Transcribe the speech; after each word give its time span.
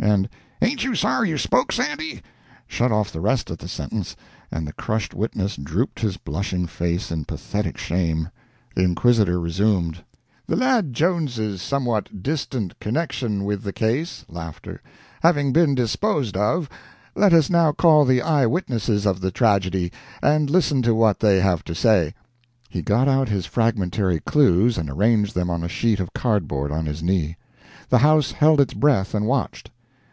and 0.00 0.28
"Ain't 0.62 0.84
you 0.84 0.94
sorry 0.94 1.28
you 1.28 1.36
spoke, 1.38 1.72
Sandy?" 1.72 2.22
shut 2.68 2.92
off 2.92 3.10
the 3.10 3.20
rest 3.20 3.50
of 3.50 3.58
the 3.58 3.66
sentence, 3.66 4.14
and 4.48 4.64
the 4.64 4.72
crushed 4.72 5.12
witness 5.12 5.56
drooped 5.56 5.98
his 5.98 6.16
blushing 6.16 6.68
face 6.68 7.10
in 7.10 7.24
pathetic 7.24 7.76
shame. 7.76 8.28
The 8.76 8.82
inquisitor 8.84 9.40
resumed: 9.40 10.04
"The 10.46 10.54
lad 10.54 10.92
Jones's 10.92 11.60
somewhat 11.60 12.22
distant 12.22 12.78
connection 12.78 13.42
with 13.44 13.64
the 13.64 13.72
case" 13.72 14.24
"having 15.24 15.52
been 15.52 15.74
disposed 15.74 16.36
of, 16.36 16.68
let 17.16 17.32
us 17.32 17.50
now 17.50 17.72
call 17.72 18.04
the 18.04 18.22
eye 18.22 18.46
witnesses 18.46 19.04
of 19.04 19.20
the 19.20 19.32
tragedy, 19.32 19.90
and 20.22 20.48
listen 20.48 20.80
to 20.82 20.94
what 20.94 21.18
they 21.18 21.40
have 21.40 21.64
to 21.64 21.74
say." 21.74 22.14
He 22.70 22.82
got 22.82 23.08
out 23.08 23.28
his 23.28 23.46
fragmentary 23.46 24.20
clues 24.20 24.78
and 24.78 24.88
arranged 24.88 25.34
them 25.34 25.50
on 25.50 25.64
a 25.64 25.68
sheet 25.68 25.98
of 25.98 26.12
cardboard 26.12 26.70
on 26.70 26.86
his 26.86 27.02
knee. 27.02 27.36
The 27.88 27.98
house 27.98 28.30
held 28.30 28.60
its 28.60 28.74
breath 28.74 29.12
and 29.12 29.26
watched. 29.26 29.72